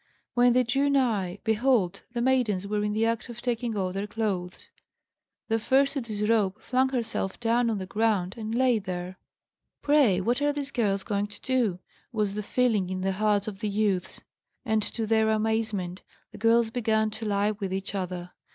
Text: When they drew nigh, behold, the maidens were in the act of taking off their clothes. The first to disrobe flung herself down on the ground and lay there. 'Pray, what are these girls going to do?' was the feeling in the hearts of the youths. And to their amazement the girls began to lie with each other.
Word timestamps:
When 0.33 0.53
they 0.53 0.63
drew 0.63 0.89
nigh, 0.89 1.37
behold, 1.43 2.01
the 2.11 2.23
maidens 2.23 2.65
were 2.65 2.83
in 2.83 2.91
the 2.91 3.05
act 3.05 3.29
of 3.29 3.39
taking 3.39 3.77
off 3.77 3.93
their 3.93 4.07
clothes. 4.07 4.71
The 5.47 5.59
first 5.59 5.93
to 5.93 6.01
disrobe 6.01 6.59
flung 6.59 6.89
herself 6.89 7.39
down 7.39 7.69
on 7.69 7.77
the 7.77 7.85
ground 7.85 8.33
and 8.35 8.55
lay 8.55 8.79
there. 8.79 9.19
'Pray, 9.83 10.19
what 10.19 10.41
are 10.41 10.53
these 10.53 10.71
girls 10.71 11.03
going 11.03 11.27
to 11.27 11.41
do?' 11.41 11.77
was 12.11 12.33
the 12.33 12.41
feeling 12.41 12.89
in 12.89 13.01
the 13.01 13.11
hearts 13.11 13.47
of 13.47 13.59
the 13.59 13.69
youths. 13.69 14.19
And 14.65 14.81
to 14.81 15.05
their 15.05 15.29
amazement 15.29 16.01
the 16.31 16.39
girls 16.39 16.71
began 16.71 17.11
to 17.11 17.25
lie 17.27 17.51
with 17.51 17.71
each 17.71 17.93
other. 17.93 18.31